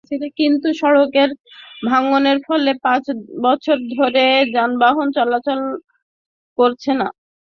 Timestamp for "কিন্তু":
0.39-0.67